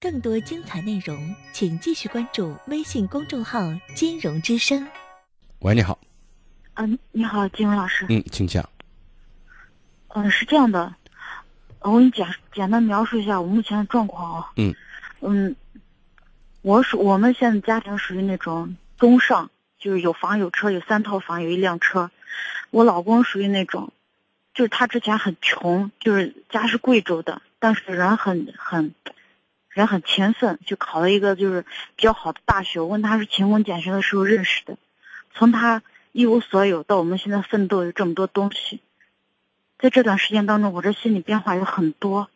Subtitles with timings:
[0.00, 3.60] 更多精彩内容，请继续关注微信公众号
[3.94, 4.86] “金融之声”。
[5.60, 5.98] 喂，你好。
[6.74, 8.06] 嗯，你好，金融老师。
[8.08, 8.68] 嗯，请讲。
[10.08, 10.94] 嗯，是这样的，
[11.80, 14.52] 我给你简简单描述一下我目前的状况啊。
[14.56, 14.74] 嗯。
[15.20, 15.56] 嗯，
[16.62, 22.10] 我属我们现在家庭属于那种中上，就是有房有车，有三套房，有一辆车。
[22.70, 23.92] 我老公属于那种，
[24.54, 28.94] 就是他之前很穷，就是家是贵州的，但是人很很，
[29.68, 31.62] 人很勤奋，就考了一个就是
[31.96, 32.80] 比较好的大学。
[32.80, 34.76] 我问他是勤工俭学的时候认识的，
[35.34, 35.82] 从他。
[36.12, 38.80] 一无所有，到我们现在奋斗有这么多东西，
[39.78, 42.30] 在这段时间当中，我这心理变化有很多，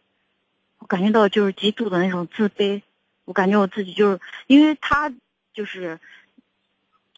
[0.76, 2.82] 我感觉到就是极度的那种自卑，
[3.24, 5.10] 我感觉我自己就是因为他
[5.54, 5.98] 就是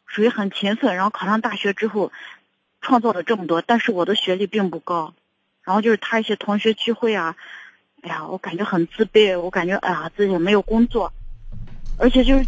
[0.05, 2.13] 属于很勤奋，然后考上大学之后
[2.79, 5.13] 创造了这么多，但是我的学历并不高，
[5.63, 7.35] 然后就是他一些同学聚会啊，
[8.03, 11.11] 哎呀，我感觉很自卑，我感觉哎呀自己没有工作，
[11.97, 12.45] 而且就是。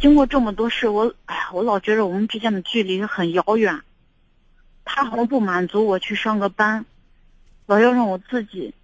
[0.00, 3.82] 经过这么多事，我哎呀，我老觉得我们之间的距离很遥远。
[4.84, 6.84] 他好像不满足我去上个班，
[7.66, 8.74] 老要让我自己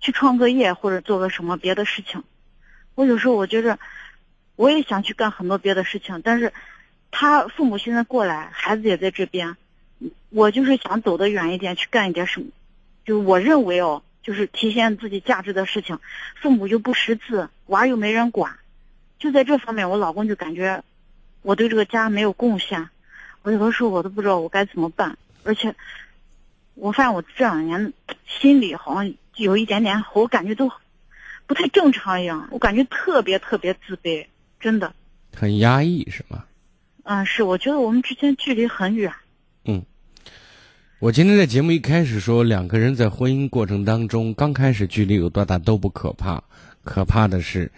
[0.00, 2.24] 去创个业或者做个什么别的事情。
[2.94, 3.78] 我有时候我觉着，
[4.56, 6.54] 我也想去干很多别的事情，但是
[7.10, 9.58] 他父母现在过来，孩子也在这边，
[10.30, 12.46] 我就是想走得远一点，去干一点什么，
[13.04, 15.98] 就我认为哦，就是体现自己价值的事情。
[16.40, 18.58] 父母又不识字，娃又没人管。
[19.18, 20.82] 就在这方面，我老公就感觉
[21.42, 22.88] 我对这个家没有贡献，
[23.42, 25.18] 我有的时候我都不知道我该怎么办。
[25.44, 25.74] 而且
[26.74, 27.92] 我发现我这两年
[28.26, 30.70] 心里好像有一点点，我感觉都
[31.46, 34.26] 不太正常一样，我感觉特别特别自卑，
[34.58, 34.94] 真的。
[35.34, 36.44] 很压抑是吗？
[37.02, 39.12] 嗯，是，我觉得我们之间距离很远。
[39.64, 39.84] 嗯，
[41.00, 46.44] 我今天在节目一开始说，两个人在婚姻过程当中，刚开始距离有多大都不可怕，
[46.84, 47.72] 可怕的是。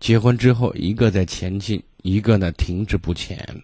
[0.00, 3.62] 结婚之后，一个在前进，一个呢停滞不前。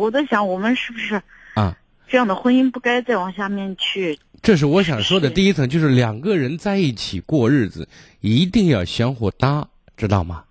[0.00, 1.22] 我在想，我们是不是
[1.54, 1.78] 啊？
[2.08, 4.18] 这样的婚姻不该再往下面去。
[4.42, 7.88] 这是我想说的第一层，就是两个人在一起过日子，
[8.22, 10.42] 一定要相互搭，知道吗？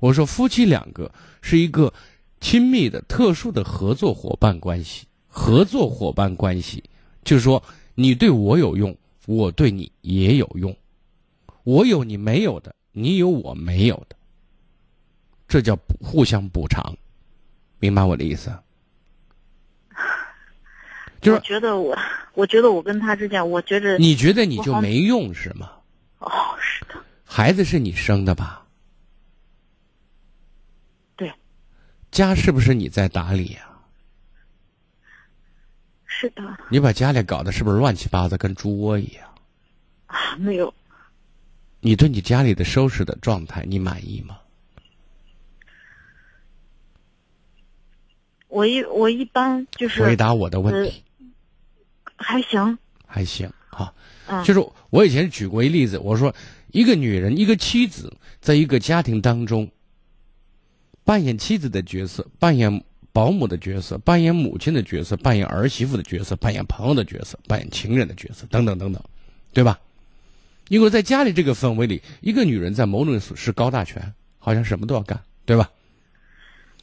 [0.00, 1.94] 我说夫妻两个是一个
[2.40, 5.06] 亲密的、特殊的合作伙伴关系。
[5.28, 6.82] 合作伙伴关系
[7.22, 7.62] 就是说，
[7.94, 8.96] 你对我有用，
[9.26, 10.76] 我对你也有用，
[11.62, 12.74] 我有你没有的。
[12.92, 14.16] 你有我没有的，
[15.46, 16.96] 这叫互相补偿，
[17.78, 18.52] 明白我的意思？
[21.20, 21.96] 就是觉得我，
[22.34, 25.70] 我觉得我跟他之间，我觉得你觉得你就没用是吗？
[26.18, 26.94] 哦，是的。
[27.24, 28.66] 孩子是你生的吧？
[31.14, 31.32] 对。
[32.10, 33.67] 家是不是你在打理呀？
[36.08, 36.42] 是的。
[36.68, 39.32] 你把家里搞得是不是乱七八糟，跟猪窝一样？
[40.06, 40.74] 啊，没有。
[41.80, 44.36] 你对你家里的收拾的状态，你满意吗？
[48.48, 51.04] 我一我一般就是回答我的问题，
[52.16, 53.94] 还行，还行啊。
[54.42, 56.34] 就是我以前举过一例子，我说
[56.72, 59.70] 一个女人，一个妻子，在一个家庭当中，
[61.04, 62.82] 扮演妻子的角色，扮演
[63.18, 69.02] 保姆的角色，扮演母亲的角色，扮演儿媳妇的角色，扮演朋友的角色，扮演情人的角色，等等等等，
[69.52, 69.76] 对吧？
[70.68, 75.68] 因为在家里这个氛围里，一个女人在某种是高大全，好像什么都要干，对吧？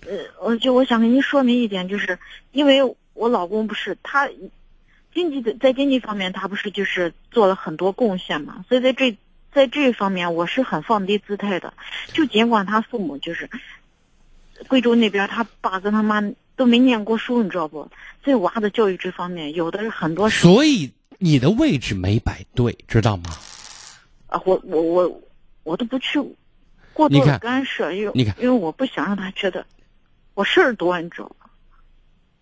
[0.01, 2.19] 呃，我就我想跟您说明一点，就是
[2.51, 2.81] 因为
[3.13, 4.29] 我老公不是他
[5.13, 9.16] 经济的在经济方面他不是就是做了很多贡献嘛，所以在这
[9.53, 11.74] 在这一方面我是很放低姿态的。
[12.12, 13.50] 就尽管他父母就是
[14.67, 16.21] 贵州那边，他爸跟他妈
[16.55, 17.89] 都没念过书，你知道不？
[18.23, 20.29] 在娃的教育这方面，有的是很多。
[20.29, 23.23] 所以你的位置没摆对，知道吗？
[24.27, 25.21] 啊我我我
[25.63, 26.19] 我都不去
[26.94, 29.65] 过多的干涉，因为你看，因为我不想让他觉得
[30.33, 31.47] 我事儿多，你知道吗？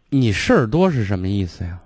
[0.09, 1.79] 你事儿多是什么意思呀？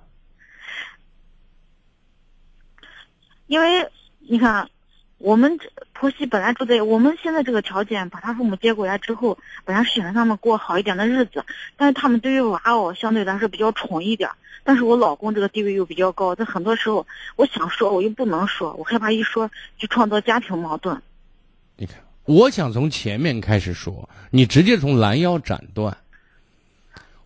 [3.48, 3.90] 因为
[4.20, 4.70] 你看，
[5.18, 5.58] 我们
[6.00, 11.44] 婆媳本来住在我们现在这个条件，把他父母接过来之后，本来是想让他们过好一点的日子，
[11.76, 14.30] 但是他们对于娃哦，相对来说比较宠一点。
[14.64, 19.50] 但是我老公这个地位又比较高，在很多时候，我想说，我又不能说，我害怕一说
[19.80, 21.02] 就创造家庭矛盾。
[21.78, 21.96] 你看，
[22.26, 25.98] 我想从前面开始说，你直接从拦腰斩断。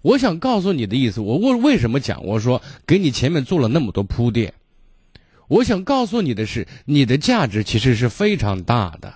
[0.02, 2.24] 我想告诉你的意思，我为为什么讲？
[2.26, 4.54] 我说给你前面做了那么多铺垫，
[5.52, 9.14] 我想告诉你的是，你的价值其实是非常大的。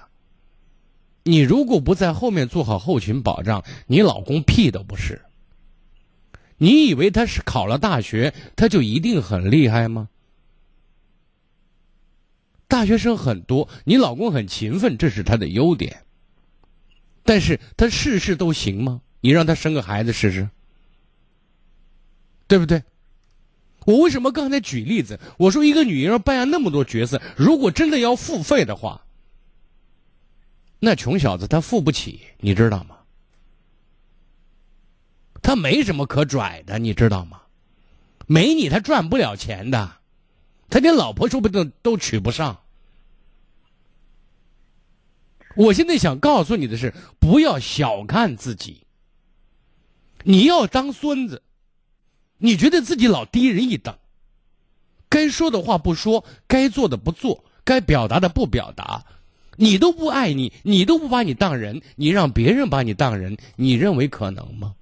[1.24, 5.22] 你如果不在后面做好后勤保障，你老公屁都不是。
[6.58, 10.10] 你以为他是考了大学，他就一定很厉害吗？
[12.68, 16.04] 大学生很多，你老公很勤奋，这是他的优点。
[17.24, 19.02] 但是他事事都行吗？
[19.22, 20.50] 你让他生个孩子试试，
[22.46, 22.84] 对不对？
[23.86, 25.20] 我为什么刚才举例子？
[25.38, 29.06] 我说一个女人扮演那么多角色，如果真的要付费的话，
[30.80, 32.98] 那穷小子他付不起，你知道吗？
[35.42, 37.42] 他没什么可拽的，你知道吗？
[38.28, 39.98] 没你他赚不了钱的，
[40.70, 42.62] 他连老婆说不定都娶不上。
[45.56, 48.88] 我现在想告诉你的是，不要小看自己。
[50.24, 51.44] 你要当孙子，
[52.38, 53.98] 你觉得自己老低人一等，
[55.10, 59.06] 该说的话不说，该做的不做，该表达的不表达，
[59.56, 64.76] 你都不爱你，你都不把你当人，你让别人把你当人，你认为可能吗？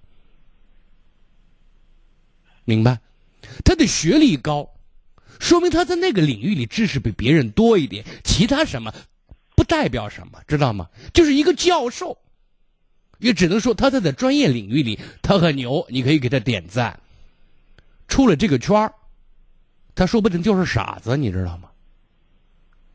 [2.66, 3.00] 明白？
[3.64, 4.70] 他的学历高，
[5.40, 8.94] 说明他在那个领域里知识比别人多一点，其他什么？
[9.56, 10.90] 不代表什么，知道吗？
[11.14, 12.18] 就是一个教授，
[13.20, 17.00] 也只能说他在的专业领域里他很牛，你可以给他点赞。
[18.14, 18.94] 出了这个圈，
[19.96, 21.72] 他说不定就是傻子，你知道吗？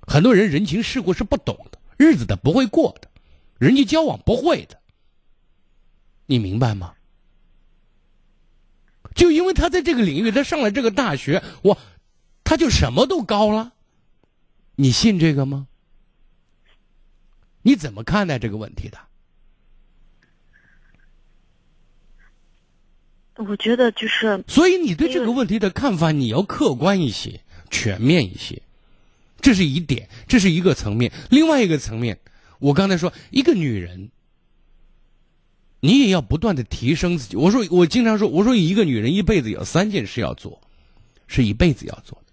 [0.02, 3.10] 很多人人情世故是不懂的，日子他不会过的，
[3.58, 4.80] 人际交往不会的，
[6.26, 6.94] 你明白吗？
[9.16, 11.76] 就因为他在这个领域，他上了这个大学，我
[12.44, 13.72] 他就什么都高了，
[14.76, 15.66] 你信这个吗？
[17.62, 18.98] 你怎么看待这个问题的？
[23.38, 27.40] 我觉得就是，所以你对这个问题的看法，你要客观一些、
[27.70, 28.60] 全面一些，
[29.40, 31.12] 这是一点，这是一个层面。
[31.30, 32.18] 另外一个层面，
[32.58, 34.10] 我刚才说，一个女人，
[35.78, 37.36] 你也要不断的提升自己。
[37.36, 40.60] 我说，我经常说，我说一个女人一辈子有三件事要做，
[41.28, 42.32] 是一辈子要做的。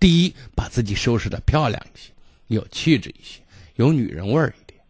[0.00, 2.10] 第一，把自己收拾的漂亮一些，
[2.48, 3.40] 有气质一些。
[3.76, 4.80] 有女人味儿一点，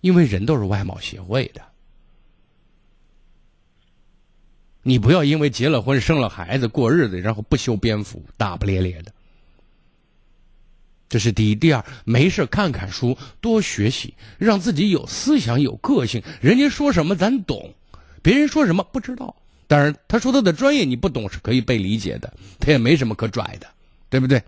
[0.00, 1.60] 因为人都是外貌协会的。
[4.88, 9.12] 你不要因为结了婚、生了孩子、过日子，然后不修边幅、大不咧咧的。
[11.10, 11.54] 这是第一。
[11.54, 16.22] 第二，没事看看书，多学习，让自己有思想、有个性。
[16.40, 17.70] 人家说什么咱懂，
[18.22, 19.36] 别人说什么不知道。
[19.66, 23.66] 当然，他说他的专业你不懂是可以被理解的，他也没什么可拽的，
[24.08, 24.42] 对不对？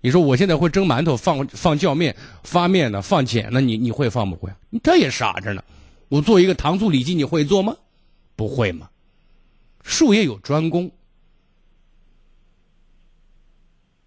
[0.00, 4.50] 你说我现在会蒸馒头、放放酵面、发面呢、放碱呢，你你会放不会？
[4.82, 5.62] 这也傻着呢。
[6.08, 7.76] 我做一个糖醋里脊，你会做吗？
[8.34, 8.88] 不会吗？
[9.84, 10.90] 术业有专攻，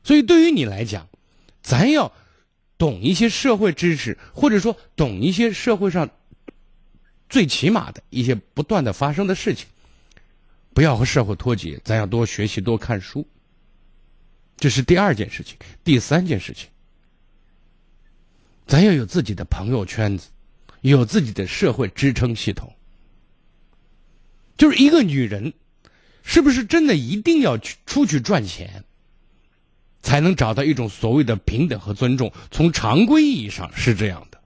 [0.04, 1.08] 所以对于你来讲，
[1.62, 2.12] 咱要
[2.78, 6.10] 懂一些社会知识，或者说懂一些社会上
[7.30, 9.68] 最起码的一些不断的发生的事情，
[10.74, 13.26] 不要和社会脱节，咱要多学习、多看书。
[14.58, 16.68] 这是第二件事情，第三件事情，
[18.66, 20.30] 咱要有自己的朋友圈子，
[20.82, 22.74] 有自己的社会支撑系统。
[24.58, 25.54] 就是一个女人，
[26.30, 28.84] 是不是真的一定要去出去赚钱，
[30.02, 32.34] 才能找到一种所谓的平等和尊重？
[32.52, 34.38] 从常规意义上是这样的，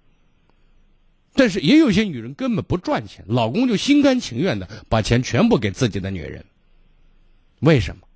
[1.34, 6.46] 但是也有些女人根本不赚钱，老公就心甘情愿的把钱全部给自己的女人，
[7.62, 8.08] 为什么？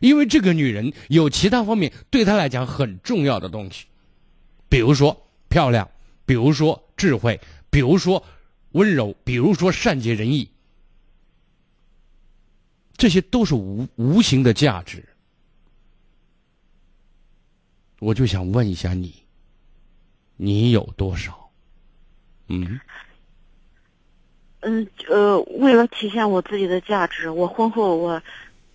[0.00, 3.84] 因为这个女人有其他方面对她来讲很重要的东西，
[4.68, 5.88] 比如说漂亮，
[6.26, 8.24] 比如说智慧，比如说
[8.72, 10.48] 温柔，比如说善解人意，
[13.02, 15.04] 这些都是无无形的价值。
[17.98, 19.12] 我就想问一下你，
[20.36, 21.50] 你有多少？
[22.46, 22.78] 嗯，
[24.60, 28.22] 嗯呃，为了体现我自己的价值，我婚后我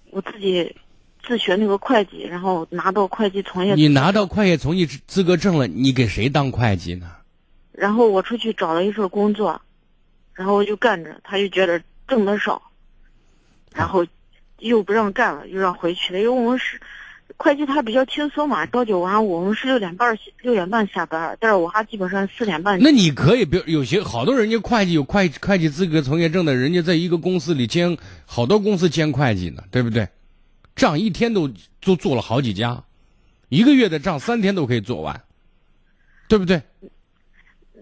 [0.10, 0.76] 我自己。
[1.26, 3.76] 自学那个会计，然后拿到会计从业。
[3.76, 7.18] 你拿到会计从业资格证了，你给谁当会计呢？
[7.74, 9.62] 然后我出去找了一份工作，
[10.34, 12.62] 然后我就干着，他就觉得挣的少，
[13.74, 14.06] 然后
[14.60, 16.20] 又不让干了，又让回去了。
[16.20, 16.80] 因为我们是
[17.38, 22.80] 会计，他比较轻松嘛，朝九晚五，我们是六点半六点半下班，但是我还基本上四点半。
[22.82, 30.08] 那你可以，比如有些好多人家会计有会会计资格从业证的，人家在一个公司里兼好多公司兼会计呢，对不对？
[30.76, 32.84] 账一天都都做了好几家，
[33.50, 35.22] 一个月的账三天都可以做完，
[36.28, 36.62] 对不对？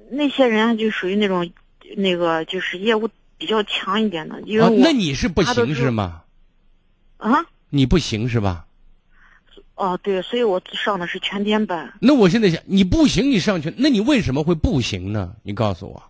[0.09, 1.51] 那些人就属于那种，
[1.97, 6.21] 那个就是业务比较强一点的，因为那你是不行是吗？
[7.17, 7.45] 啊？
[7.69, 8.65] 你不行是吧？
[9.75, 11.91] 哦对所以我上的是全天班。
[11.99, 15.35] 那我现在想你不行你上去那你为什么会不行呢？
[15.43, 16.01] 你告诉我。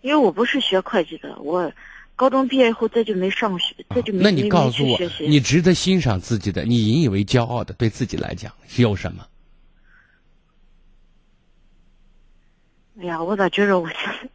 [0.00, 1.72] 因为我不是学会计的我
[2.14, 9.26] 高中毕业以后再就没上过学再就没那你告诉我你值得欣赏自己的你引以为骄傲的对自己来讲有什么？
[13.00, 14.28] 哎呀我咋觉着我现在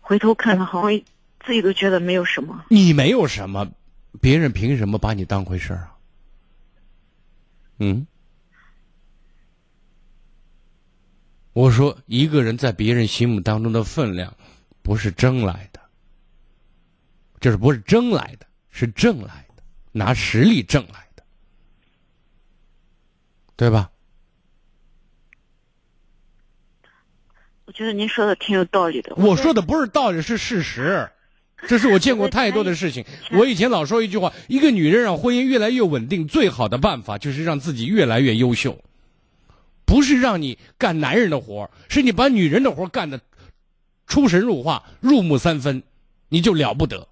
[0.00, 1.00] 回头看了好像
[1.44, 2.64] 自己都觉得没有什么。
[2.68, 3.68] 你没有什么
[4.20, 5.96] 别人凭什么把你当回事儿啊？
[7.78, 8.06] 嗯，
[11.52, 14.32] 我说一个人在别人心目当中的分量，
[14.82, 15.80] 不是争来的，
[17.40, 21.24] 就是不是争来的，是挣来的，拿实力挣来的，
[23.56, 23.90] 对吧？
[27.64, 29.14] 我觉得您说的挺有道理的。
[29.16, 31.10] 我说的不是道理，是事实。
[31.68, 33.04] 这是我见过太多的事情。
[33.30, 38.78] 我以前老说一句话：一个女人让婚姻越来越稳定，最好的办法就是让自己越来越优秀。
[39.84, 43.20] 不是让你干男人的活是你把女人的活干的
[44.06, 45.82] 出神入化、入木三分，
[46.28, 47.08] 你就了不得，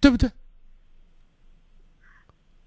[0.00, 0.30] 对不对？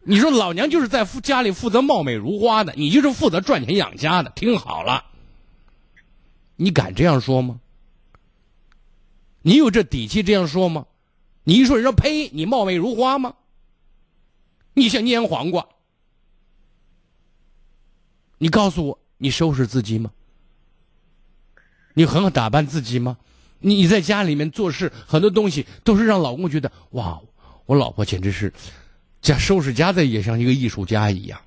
[0.01, 5.05] 你说老娘就是在家里负责貌美如花的，你就是负责赚钱养家的，听好了。
[6.55, 7.59] 你敢这样说吗？
[9.41, 10.85] 你有这底气这样说吗？
[11.43, 13.35] 你一说人说呸，你貌美如花吗？
[14.73, 15.67] 你像蔫黄瓜。
[18.37, 20.11] 你告诉我，你收拾自己吗？
[21.93, 23.17] 你很好打扮自己吗？
[23.59, 27.19] 你在家里面做事，很多东西都是让老公觉得哇，
[27.65, 28.53] 我老婆简直是
[29.21, 31.41] 家收拾家的也像一个艺术家一样，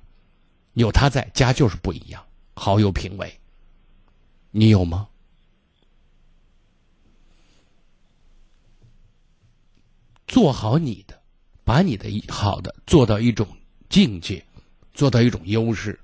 [0.73, 2.23] 有她在家就是不一样，
[2.55, 3.39] 好有品味。
[4.51, 5.07] 你有吗？
[10.33, 11.13] 做好你的，
[11.63, 13.47] 把你的好的做到一种
[13.87, 14.43] 境界，
[14.91, 15.99] 做到一种优势。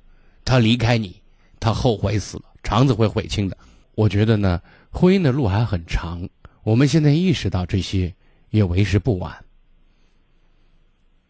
[0.46, 1.20] 他离开你，
[1.60, 3.58] 他后悔死了，肠子会悔青的。
[3.96, 6.30] 我觉得呢，婚姻的路还很长。
[6.62, 8.14] 我们现在意识到这些，
[8.52, 9.36] 也为时不晚。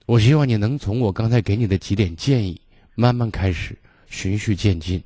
[0.05, 2.59] 我希望你能从我刚才给你的几点建议，
[2.95, 3.77] 慢慢开始，
[4.09, 5.01] 循序渐进。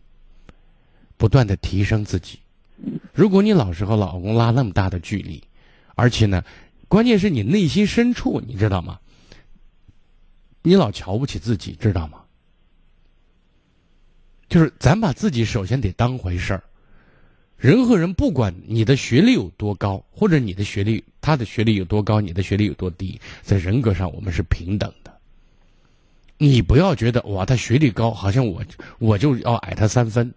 [1.15, 2.39] 不断的提升自己。
[3.13, 5.43] 如果你老是和老公拉那么大的距离，
[5.93, 6.43] 而且呢，
[6.87, 8.99] 关键是你内心深处，你知道吗？
[10.61, 12.19] 你老瞧不起自己，知道吗？
[14.47, 16.63] 就是咱把自己首先得当回事儿。
[17.57, 25.11] 人和人，不管你的学历有多高，或者你的学历，他的学历有多高，你的学历有多低，在人格上我们是平等的。
[26.37, 28.63] 你不要觉得哇，他学历高，好像我
[28.99, 30.33] 我就要矮他三分。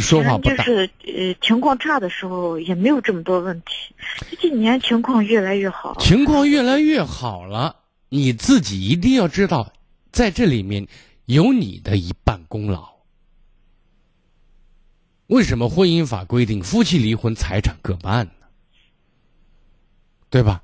[0.00, 0.56] 说话不大。
[0.56, 3.94] 就是呃，情况差的时候也没有这么多问题。
[4.30, 5.96] 这几年情况越来越好。
[6.00, 7.76] 情况越来越好了，
[8.08, 9.72] 你自己一定要知道，
[10.10, 10.86] 在这里面
[11.24, 12.92] 有你的一半功劳。
[15.28, 18.32] 为什么婚姻法规定夫妻离婚财产各半呢？
[20.28, 20.62] 对吧？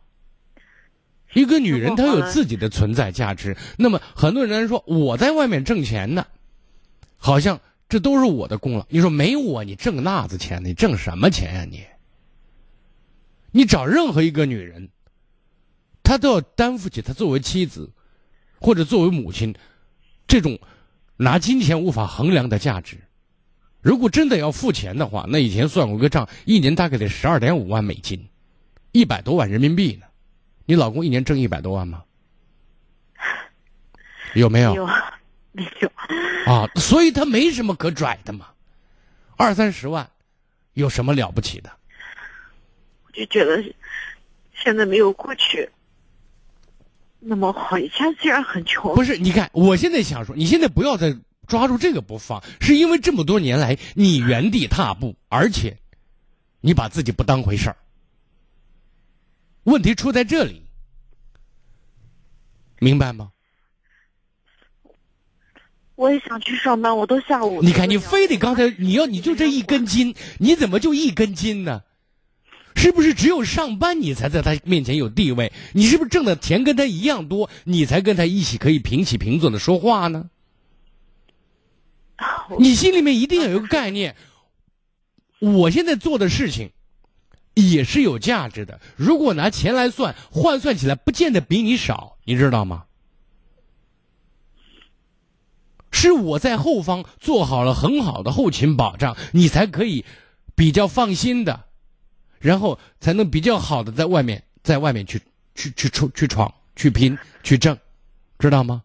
[1.33, 3.57] 一个女人她有自己的存在价值。
[3.77, 6.27] 那么很多人说我在外面挣钱呢，
[7.17, 7.61] 好像。
[7.89, 8.87] 这都是我的功劳。
[8.91, 11.65] 你说没我，你挣那子钱，你挣什么钱呀？
[11.65, 11.85] 你，
[13.51, 14.91] 你找任何一个女人，
[16.03, 17.91] 她都要担负起她作为妻子，
[18.61, 19.55] 或者作为母亲，
[20.27, 20.59] 这种
[21.17, 22.99] 拿金钱无法衡量的价值。
[23.81, 28.29] 如果真的要付钱的话，那以前算过个账，一年大概得十二点五万美金，
[28.93, 30.07] 一百多万人民币呢。
[30.67, 32.03] 你老公一年挣一百多万吗？
[34.35, 34.87] 有没有？
[35.53, 35.91] 没 有
[36.53, 38.49] 啊，所以他没什么可拽的嘛，
[39.37, 40.09] 二三十万，
[40.75, 41.71] 有什么了不起的？
[43.07, 43.63] 我就觉得
[44.55, 45.69] 现在没有过去
[47.19, 47.79] 那么好。
[47.79, 49.17] 以前虽然很穷，不是？
[49.19, 55.77] 你看，我现在想说，你现在不要再抓住这个不放，是因为这么多年来你原地踏步，而且
[56.61, 57.77] 你把自己不当回事儿。
[59.65, 60.63] 问题出在这里，
[62.79, 63.33] 明白吗？
[65.99, 67.61] 我也想去上班，我都下午。
[67.61, 71.83] 你看，你非得刚才你要你就这一根筋，你怎么就一根筋呢？
[72.77, 75.53] 是不是只有上班你才在他面前有地位？
[75.73, 80.31] 你是不是挣的钱跟他一样多，你才跟他一起可以平起平坐的说话呢？
[82.61, 84.15] 你心里面一定要有个概念，
[85.41, 86.71] 我现在做的事情
[87.55, 88.81] 也是有价值的。
[88.95, 92.85] 如果拿钱来算，换算起来不见得比你少，你知道吗？
[95.99, 100.05] 是我在后方做好了很好的后勤保障，你才可以
[100.55, 101.65] 比较放心的，
[102.39, 105.21] 然后才能比较好的在外面，在外面去
[105.57, 107.77] 去去出去闯去拼去挣，
[108.39, 108.85] 知道吗？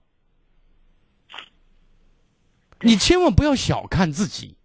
[2.80, 4.56] 你千万不要小看自己。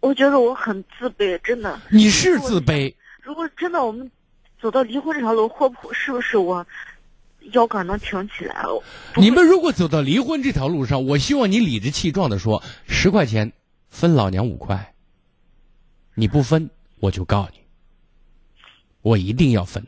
[0.00, 1.80] 我觉得我很自卑，真的。
[1.90, 2.92] 你是自卑。
[3.22, 4.10] 如果真的我们
[4.60, 6.66] 走到离婚这条路，或是不是我？
[7.52, 8.64] 腰杆能挺起来。
[9.16, 13.52] 你们如果走到离婚这条路上，我希望你理直气壮的说：十块钱
[13.88, 14.94] 分老娘五块，
[16.14, 17.60] 你不分我就告你，
[19.02, 19.86] 我一定要分。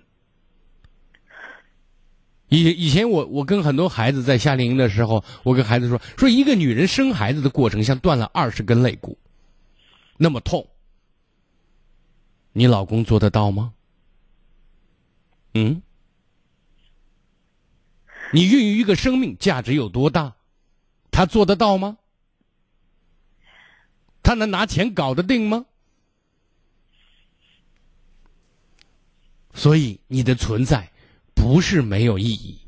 [2.48, 9.16] 以以前我我跟很多孩子在夏令营的时候，我跟孩子说说一个女人生孩子的过程像断了二十根肋骨，
[10.16, 10.66] 那么痛。
[12.52, 13.72] 你老公做得到吗？
[15.54, 15.80] 嗯？
[18.32, 20.34] 你孕育一个生命价值有多大？
[21.10, 21.98] 他做得到吗？
[24.22, 25.66] 他能拿钱搞得定吗？
[29.54, 30.90] 所以你的存在。
[31.32, 32.60] 不是没有意义，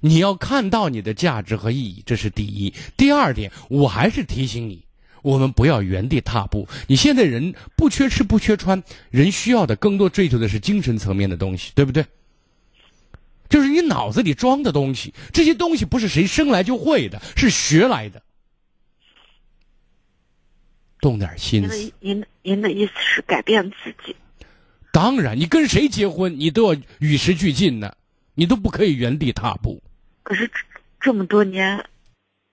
[0.00, 2.72] 你要看到你的价值和意义，这是第一。
[2.96, 4.82] 第二点，我还是提醒你，
[5.20, 6.66] 我们不要原地踏步。
[6.86, 12.02] 你现在人不缺吃不缺穿，人需要的更多追求的是精神层面的东西，对不对？
[13.48, 18.22] 就是你脑子里装的东西，这些东西不是谁生来就会的，是学来的。
[21.00, 21.92] 动点心思。
[22.00, 24.16] 您您的意思是改变自己？
[24.92, 27.94] 当然，你跟谁结婚，你都要与时俱进呢。
[28.34, 29.82] 你都不可以原地踏步。
[30.22, 30.48] 可是
[31.00, 31.84] 这么多年，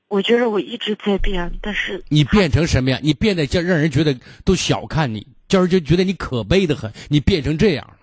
[0.08, 3.00] 我觉得我一直在变，但是你变成什么呀？
[3.04, 6.92] 你变得叫让人觉得都小看你，叫人就觉得你可悲的很。
[7.10, 7.95] 你变成这样了，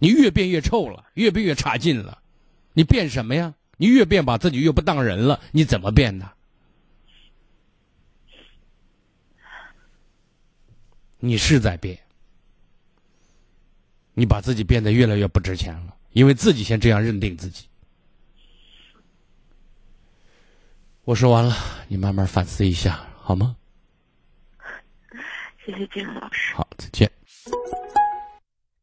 [0.00, 2.20] 你越变越臭了，越变越差劲了。
[2.72, 3.54] 你变什么呀？
[3.76, 5.40] 你越变把自己越不当人了。
[5.52, 6.28] 你怎么变的？
[11.18, 11.98] 你是在变，
[14.14, 15.94] 你把自己变得越来越不值钱了。
[16.12, 17.66] 因为自己先这样认定自己，
[21.04, 21.54] 我说完了，
[21.88, 23.54] 你慢慢反思一下，好吗？
[25.64, 26.54] 谢谢金老师。
[26.54, 27.10] 好，再见。